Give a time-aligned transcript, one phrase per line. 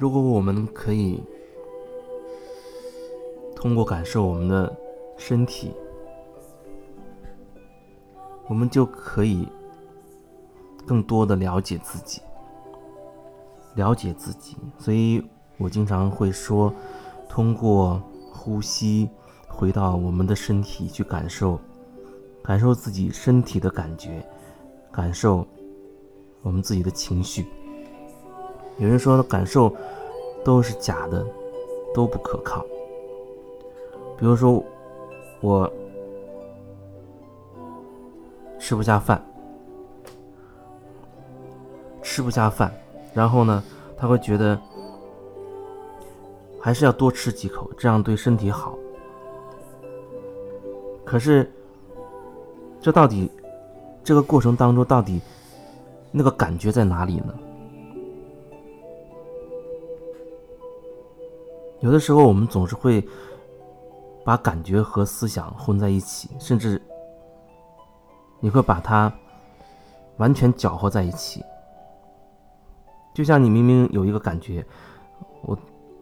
[0.00, 1.22] 如果我们可以
[3.54, 4.74] 通过感受我们的
[5.18, 5.74] 身体，
[8.48, 9.46] 我们就可以
[10.86, 12.22] 更多的了解自己，
[13.74, 14.56] 了解自己。
[14.78, 15.22] 所以
[15.58, 16.72] 我经常会说，
[17.28, 19.06] 通过呼吸
[19.48, 21.60] 回到我们的身体去感受，
[22.42, 24.26] 感受自己身体的感觉，
[24.90, 25.46] 感受
[26.40, 27.44] 我们自己的情绪。
[28.80, 29.70] 有人说，感受
[30.42, 31.22] 都是假的，
[31.94, 32.64] 都不可靠。
[34.16, 34.64] 比如说，
[35.42, 35.70] 我
[38.58, 39.22] 吃不下饭，
[42.00, 42.72] 吃不下饭，
[43.12, 43.62] 然后呢，
[43.98, 44.58] 他会觉得
[46.58, 48.78] 还是要多吃几口，这样对身体好。
[51.04, 51.52] 可是，
[52.80, 53.30] 这到底
[54.02, 55.20] 这个过程当中，到底
[56.10, 57.34] 那个感觉在哪里呢？
[61.80, 63.06] 有的时候，我们总是会
[64.24, 66.80] 把感觉和思想混在一起，甚至
[68.38, 69.12] 你会把它
[70.18, 71.42] 完全搅和在一起。
[73.14, 74.64] 就像你明明有一个感觉，
[75.42, 75.58] 我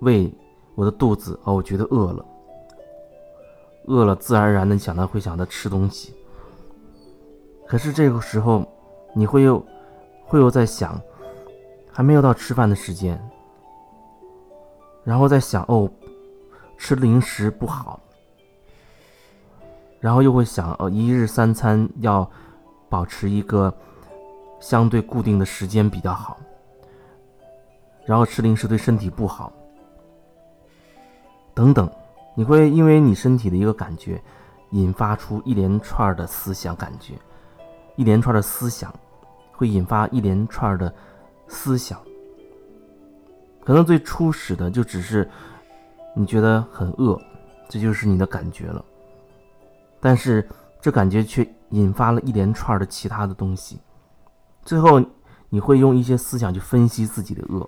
[0.00, 0.32] 胃、
[0.74, 2.24] 我的肚子哦，我觉得饿了，
[3.86, 6.14] 饿了，自然而然的想到会想到吃东西。
[7.66, 8.66] 可是这个时候，
[9.14, 9.64] 你会又
[10.24, 11.00] 会又在想，
[11.92, 13.20] 还没有到吃饭的时间。
[15.04, 15.90] 然后在想哦，
[16.78, 18.00] 吃零食不好。
[19.98, 22.28] 然后又会想哦，一日三餐要
[22.88, 23.72] 保持一个
[24.58, 26.38] 相对固定的时间比较好。
[28.06, 29.52] 然后吃零食对身体不好。
[31.54, 31.90] 等等，
[32.34, 34.22] 你会因为你身体的一个感觉，
[34.70, 37.14] 引发出一连串的思想感觉，
[37.96, 38.92] 一连串的思想，
[39.52, 40.92] 会引发一连串的
[41.46, 42.00] 思想。
[43.70, 45.30] 可能最初始的就只是
[46.16, 47.16] 你觉得很饿，
[47.68, 48.84] 这就是你的感觉了。
[50.00, 50.44] 但是
[50.80, 53.78] 这感觉却引发了一连串的其他的东西，
[54.64, 55.00] 最后
[55.48, 57.64] 你会用一些思想去分析自己的饿，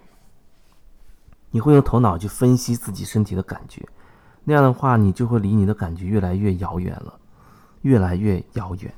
[1.52, 3.80] 你会用头脑去分析自己身体的感觉，
[4.42, 7.16] 那样的话你就会离你的感觉越来越遥远了，
[7.82, 8.92] 越来越遥远。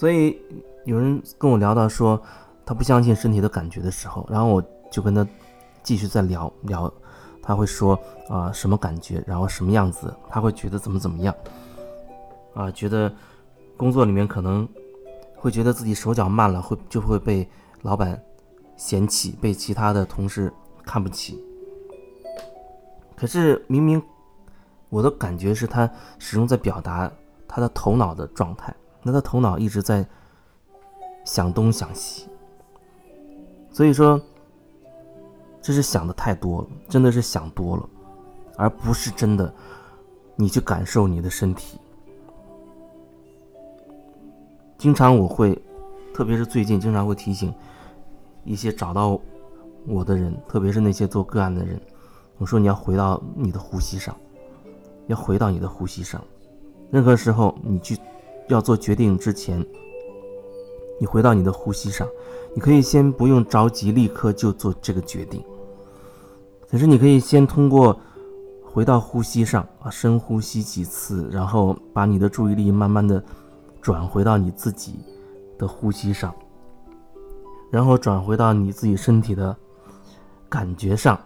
[0.00, 0.40] 所以
[0.86, 2.18] 有人跟我聊到说，
[2.64, 5.26] 他不相信身体的感觉的时候，然后我就跟他
[5.82, 6.90] 继续再聊聊，
[7.42, 11.34] 他会说啊什么感觉，然后什么样子，他会觉得怎么怎么样，
[12.54, 13.12] 啊觉得
[13.76, 14.66] 工作里面可能
[15.36, 17.46] 会觉得自己手脚慢了，会就会被
[17.82, 18.18] 老板
[18.78, 20.50] 嫌弃，被其他的同事
[20.82, 21.38] 看不起。
[23.14, 24.02] 可是明明
[24.88, 25.86] 我的感觉是他
[26.18, 27.12] 始终在表达
[27.46, 28.74] 他的头脑的状态。
[29.02, 30.06] 那他头脑一直在
[31.24, 32.28] 想东想西，
[33.70, 34.20] 所以说
[35.62, 37.88] 这是想的太多了，真的是想多了，
[38.56, 39.52] 而不是真的
[40.36, 41.78] 你去感受你的身体。
[44.76, 45.58] 经常我会，
[46.12, 47.54] 特别是最近，经常会提醒
[48.44, 49.18] 一些找到
[49.86, 51.80] 我的人，特别是那些做个案的人，
[52.36, 54.14] 我说你要回到你的呼吸上，
[55.06, 56.22] 要回到你的呼吸上，
[56.90, 57.96] 任何时候你去。
[58.54, 59.64] 要做决定之前，
[61.00, 62.06] 你回到你的呼吸上，
[62.54, 65.42] 你可以先不用着急，立刻就做这个决定。
[66.68, 67.98] 可是你可以先通过
[68.62, 73.22] 回到呼吸上啊，深呼吸几次，然后把你的注意力慢慢的
[73.80, 75.00] 转回到你自己
[75.58, 76.34] 的呼吸上，
[77.70, 79.56] 然后转回到你自己身体的
[80.48, 81.18] 感觉上。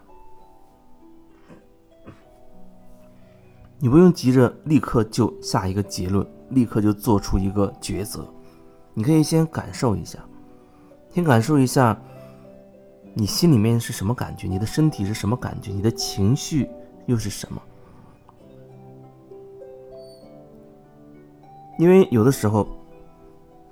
[3.79, 6.27] 你不用急着立刻就下一个结论。
[6.55, 8.25] 立刻就做出一个抉择，
[8.95, 10.19] 你可以先感受一下，
[11.11, 12.01] 先感受一下，
[13.13, 16.71] 你心里面是什么感觉，你的身体是什么感觉，你的情绪
[17.07, 17.61] 又是什么？
[21.79, 22.69] 因为有的时候，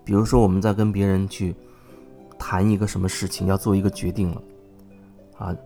[0.04, 1.54] 比如说我们在跟别人去
[2.36, 4.42] 谈一个什么事情，要做一个决定了，
[5.38, 5.56] 啊，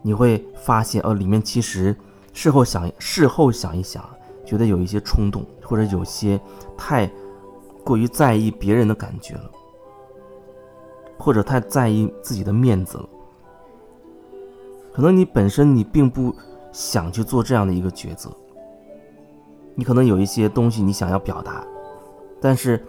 [0.00, 1.96] 你会发现，哦，里面其实
[2.32, 4.08] 事后想，事后想一想。
[4.48, 6.40] 觉得有一些冲动，或者有些
[6.74, 7.06] 太
[7.84, 9.50] 过于在意别人的感觉了，
[11.18, 13.06] 或者太在意自己的面子了。
[14.90, 16.34] 可能你本身你并不
[16.72, 18.34] 想去做这样的一个抉择，
[19.74, 21.62] 你可能有一些东西你想要表达，
[22.40, 22.82] 但是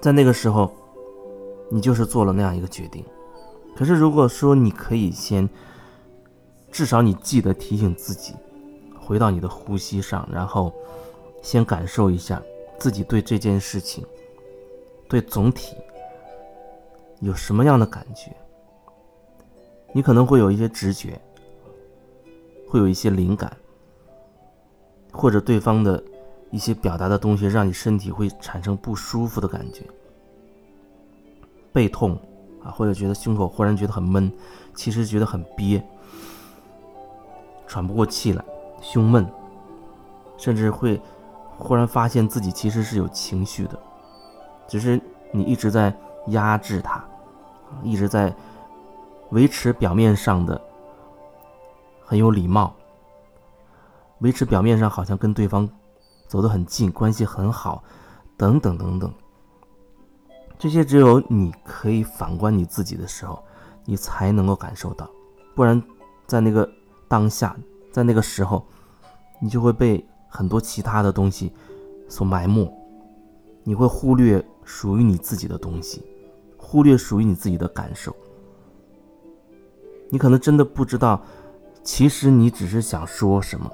[0.00, 0.72] 在那个时候，
[1.70, 3.04] 你就是做了那样一个决定。
[3.76, 5.46] 可是如果说你可以先，
[6.72, 8.34] 至少你记得提醒自己。
[9.08, 10.70] 回到你的呼吸上，然后
[11.40, 12.42] 先感受一下
[12.78, 14.04] 自己对这件事情、
[15.08, 15.74] 对总体
[17.20, 18.30] 有什么样的感觉。
[19.94, 21.18] 你可能会有一些直觉，
[22.68, 23.56] 会有一些灵感，
[25.10, 26.04] 或者对方的
[26.50, 29.84] 一些表达的东西让你身体会产生不舒服的感觉，
[31.72, 32.12] 背痛
[32.62, 34.30] 啊，或者觉得胸口忽然觉得很闷，
[34.74, 35.82] 其实觉得很憋，
[37.66, 38.44] 喘不过气来，
[38.80, 39.26] 胸闷，
[40.36, 41.00] 甚至会
[41.56, 43.78] 忽然发现自己其实是有情绪的，
[44.66, 45.00] 只是
[45.32, 45.96] 你一直在
[46.28, 47.04] 压制它，
[47.82, 48.34] 一直在。
[49.32, 50.58] 维持表面上的
[52.02, 52.74] 很有礼貌，
[54.20, 55.68] 维持表面上好像跟对方
[56.26, 57.84] 走得很近，关系很好，
[58.38, 59.12] 等等等等。
[60.58, 63.38] 这些只有你可以反观你自己的时候，
[63.84, 65.06] 你才能够感受到，
[65.54, 65.82] 不然
[66.26, 66.66] 在那个
[67.06, 67.54] 当下，
[67.90, 68.66] 在那个时候，
[69.40, 71.52] 你就会被很多其他的东西
[72.08, 72.70] 所埋没，
[73.64, 76.02] 你会忽略属于你自己的东西，
[76.56, 78.14] 忽略属于你自己的感受。
[80.10, 81.22] 你可能真的不知道，
[81.82, 83.70] 其实你只是想说什么，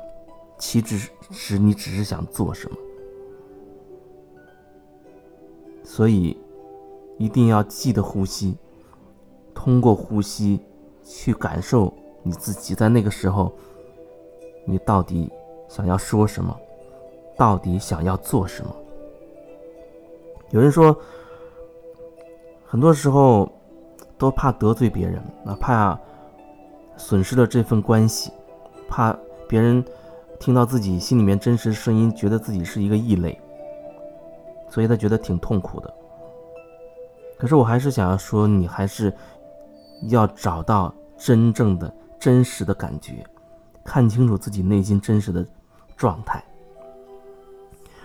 [0.59, 0.83] 其
[1.31, 2.77] 实你只是想做什么。
[5.83, 6.37] 所以，
[7.19, 8.57] 一定要记得呼吸，
[9.55, 10.59] 通过呼吸
[11.05, 11.93] 去感受
[12.25, 13.57] 你自己在那个时候，
[14.65, 15.31] 你到底
[15.69, 16.57] 想要说什么，
[17.37, 18.75] 到底想要做什么。
[20.51, 20.97] 有人说，
[22.65, 23.51] 很多时候
[24.17, 25.99] 都怕得罪别人，哪怕。
[26.97, 28.31] 损失了这份关系，
[28.89, 29.13] 怕
[29.49, 29.85] 别人
[30.39, 33.37] 听到自己心里面真实的声音，觉得自己是一个异类，
[34.71, 35.93] 所以他觉得挺痛苦的。
[37.37, 39.13] 可是我还是想要说，你还是
[40.09, 43.27] 要找到真正的、真实的感觉，
[43.85, 45.47] 看清楚自己内心真实的
[45.97, 46.43] 状态。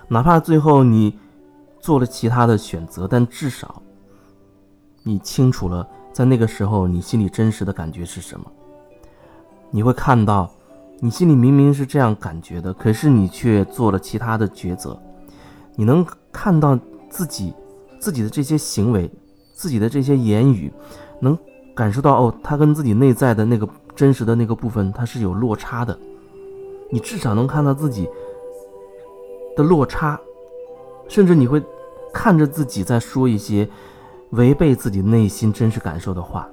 [0.08, 1.18] 哪怕最后你
[1.80, 3.82] 做了其他的选择，但至少
[5.04, 8.46] 你清楚了，在那个时候你心里真实的感觉是什么。
[9.72, 10.52] 你会看到，
[11.00, 15.00] 你心里明明是这样感觉的，可是你却做了其他的抉择。
[15.76, 16.78] 你能看到
[17.10, 17.54] 自己
[18.00, 19.10] 自己的这些行为，
[19.54, 20.74] 自己的这些言语，
[21.22, 21.38] 能
[21.76, 26.00] 感受到哦，他跟自己内在的那个真实的那个部分，它是有落差的。
[26.90, 28.08] 你至少能看到自己
[29.58, 30.18] 的落差，
[31.10, 31.62] 甚至你会
[32.14, 33.68] 看着自己在说一些
[34.30, 36.48] 违背自己内心真实感受的话。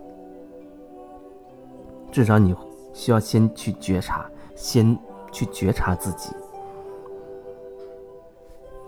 [2.11, 2.53] 至少你。
[2.97, 4.99] 需要先去觉察，先
[5.31, 6.31] 去觉察自己。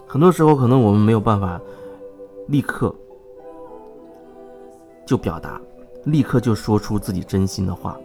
[0.06, 1.60] 很多时候，可能我们没有办法
[2.46, 2.94] 立刻
[5.04, 5.60] 就表达，
[6.04, 7.98] 立刻就说出自己真心的话，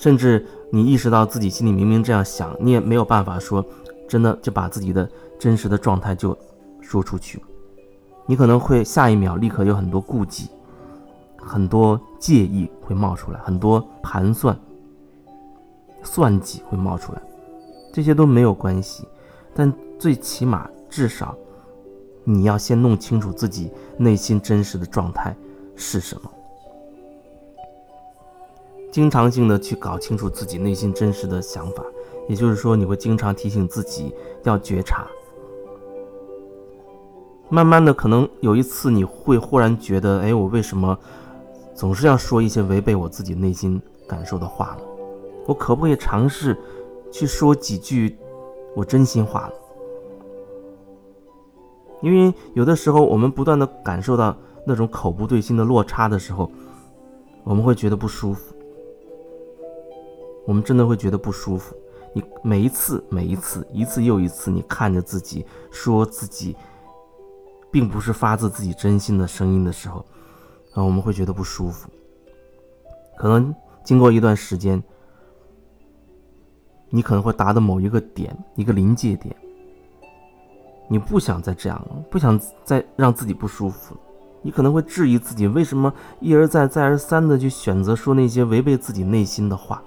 [0.00, 3.62] 甚至你意识到自己心里明明这样想，你也没有办法说
[4.08, 5.06] 真的就把自己的
[5.38, 6.34] 真实的状态就
[6.80, 7.38] 说出去。
[8.24, 10.48] 你可能会下一秒立刻有很多顾忌，
[11.36, 14.58] 很多介意会冒出来，很多盘算。
[16.02, 17.20] 算计会冒出来，
[17.92, 19.06] 这些都没有关系，
[19.52, 21.36] 但最起码至少，
[22.24, 25.36] 你要先弄清楚自己内心真实的状态
[25.76, 26.30] 是什么，
[28.90, 31.84] 经常性的去搞清楚自己内心真实的想法，
[32.28, 35.06] 也就是说，你会经常提醒自己要觉察。
[37.48, 40.98] 慢慢的，可能有一次你会忽然觉得，哎，我为什么
[41.74, 44.82] 总是要说一些违背我自己内心感受的话呢？
[45.46, 46.56] 我可不可以尝试
[47.10, 48.16] 去说几句
[48.76, 49.52] 我真心话呢？
[52.02, 56.50] 因为有的时候我们不断的感受到那种口不对心的落差的时候，
[57.44, 58.54] 我们会觉得不舒服。
[60.46, 61.74] 我们真的会觉得不舒服。
[62.12, 66.56] 你每一次、每一次、一次又一次，你看着自己说自己，
[67.70, 70.04] 并不是发自自己真心的声音的时候，
[70.72, 71.88] 啊，我们会觉得不舒服。
[73.18, 73.54] 可能
[73.84, 74.82] 经过一段时间。
[76.92, 79.32] 你可能会达到某一个点，一个临界点。
[80.88, 84.00] 你不想再这样了，不想再让自己不舒服了。
[84.42, 89.80] 你可能会质疑自己，为什么一而再、再而三的去选择说那些违背自己内心的话。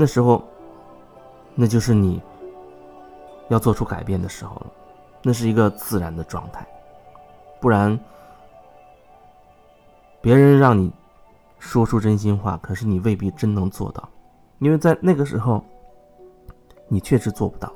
[0.00, 0.44] 那时候，
[1.56, 2.22] 那就是你
[3.48, 4.66] 要做出改变的时候了。
[5.24, 6.64] 那是一个自然的状态，
[7.60, 7.98] 不然，
[10.20, 10.92] 别人让你
[11.58, 14.08] 说出真心话，可是你未必真能做到。
[14.60, 15.64] 因为在那个时候，
[16.86, 17.72] 你确实做不到。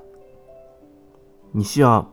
[1.50, 2.09] 你需要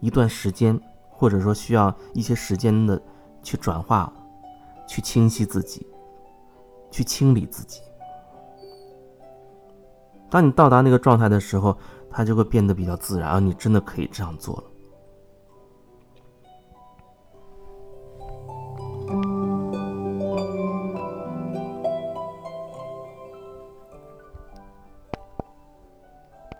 [0.00, 0.78] 一段时间，
[1.08, 3.00] 或者说需要一些时间的
[3.42, 4.12] 去转化、
[4.86, 5.86] 去清晰自己，
[6.92, 7.80] 去清理自己。
[10.30, 11.76] 当你到达那个状态的时候，
[12.08, 14.64] 它就会变得比较自然，而你真的可以这样做了。